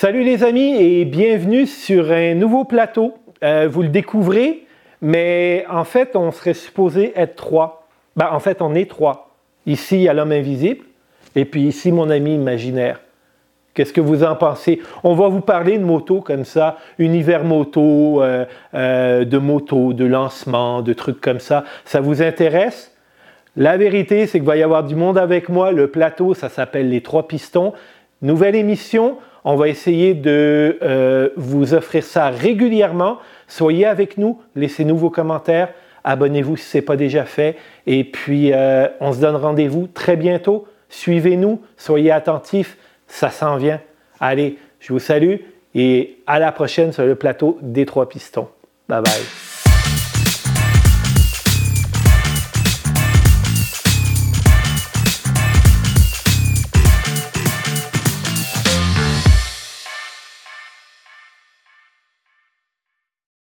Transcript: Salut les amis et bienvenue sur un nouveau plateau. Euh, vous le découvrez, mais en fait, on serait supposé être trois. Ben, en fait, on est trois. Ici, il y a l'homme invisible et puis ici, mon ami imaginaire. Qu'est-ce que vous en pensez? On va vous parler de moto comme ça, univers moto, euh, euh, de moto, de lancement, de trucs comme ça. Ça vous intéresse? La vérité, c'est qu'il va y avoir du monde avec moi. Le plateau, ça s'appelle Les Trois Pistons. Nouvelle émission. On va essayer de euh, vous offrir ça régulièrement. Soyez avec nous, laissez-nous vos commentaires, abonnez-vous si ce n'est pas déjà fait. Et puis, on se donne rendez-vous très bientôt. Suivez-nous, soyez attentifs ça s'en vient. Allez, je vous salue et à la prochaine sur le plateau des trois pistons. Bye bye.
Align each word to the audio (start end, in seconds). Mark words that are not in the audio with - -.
Salut 0.00 0.22
les 0.22 0.44
amis 0.44 0.76
et 0.80 1.04
bienvenue 1.04 1.66
sur 1.66 2.12
un 2.12 2.34
nouveau 2.34 2.62
plateau. 2.62 3.14
Euh, 3.42 3.66
vous 3.68 3.82
le 3.82 3.88
découvrez, 3.88 4.64
mais 5.02 5.64
en 5.68 5.82
fait, 5.82 6.14
on 6.14 6.30
serait 6.30 6.54
supposé 6.54 7.12
être 7.16 7.34
trois. 7.34 7.88
Ben, 8.14 8.28
en 8.30 8.38
fait, 8.38 8.62
on 8.62 8.76
est 8.76 8.88
trois. 8.88 9.34
Ici, 9.66 9.96
il 9.96 10.02
y 10.02 10.08
a 10.08 10.14
l'homme 10.14 10.30
invisible 10.30 10.84
et 11.34 11.44
puis 11.44 11.62
ici, 11.62 11.90
mon 11.90 12.10
ami 12.10 12.36
imaginaire. 12.36 13.00
Qu'est-ce 13.74 13.92
que 13.92 14.00
vous 14.00 14.22
en 14.22 14.36
pensez? 14.36 14.80
On 15.02 15.16
va 15.16 15.26
vous 15.26 15.40
parler 15.40 15.78
de 15.78 15.84
moto 15.84 16.20
comme 16.20 16.44
ça, 16.44 16.76
univers 17.00 17.42
moto, 17.42 18.22
euh, 18.22 18.44
euh, 18.74 19.24
de 19.24 19.38
moto, 19.38 19.94
de 19.94 20.04
lancement, 20.04 20.80
de 20.80 20.92
trucs 20.92 21.20
comme 21.20 21.40
ça. 21.40 21.64
Ça 21.84 22.00
vous 22.00 22.22
intéresse? 22.22 22.96
La 23.56 23.76
vérité, 23.76 24.28
c'est 24.28 24.38
qu'il 24.38 24.46
va 24.46 24.56
y 24.56 24.62
avoir 24.62 24.84
du 24.84 24.94
monde 24.94 25.18
avec 25.18 25.48
moi. 25.48 25.72
Le 25.72 25.88
plateau, 25.88 26.34
ça 26.34 26.48
s'appelle 26.48 26.88
Les 26.88 27.00
Trois 27.00 27.26
Pistons. 27.26 27.72
Nouvelle 28.22 28.54
émission. 28.54 29.18
On 29.50 29.56
va 29.56 29.68
essayer 29.68 30.12
de 30.12 30.78
euh, 30.82 31.30
vous 31.36 31.72
offrir 31.72 32.04
ça 32.04 32.28
régulièrement. 32.28 33.18
Soyez 33.46 33.86
avec 33.86 34.18
nous, 34.18 34.40
laissez-nous 34.54 34.96
vos 34.96 35.08
commentaires, 35.08 35.72
abonnez-vous 36.04 36.56
si 36.56 36.64
ce 36.64 36.78
n'est 36.78 36.82
pas 36.82 36.96
déjà 36.96 37.24
fait. 37.24 37.56
Et 37.86 38.04
puis, 38.04 38.52
on 39.00 39.12
se 39.12 39.20
donne 39.20 39.36
rendez-vous 39.36 39.86
très 39.86 40.16
bientôt. 40.16 40.66
Suivez-nous, 40.90 41.62
soyez 41.78 42.10
attentifs 42.10 42.76
ça 43.08 43.30
s'en 43.30 43.56
vient. 43.56 43.80
Allez, 44.20 44.58
je 44.80 44.92
vous 44.92 44.98
salue 44.98 45.36
et 45.74 46.18
à 46.26 46.38
la 46.38 46.52
prochaine 46.52 46.92
sur 46.92 47.04
le 47.04 47.14
plateau 47.14 47.58
des 47.62 47.86
trois 47.86 48.08
pistons. 48.08 48.48
Bye 48.88 49.02
bye. 49.02 49.57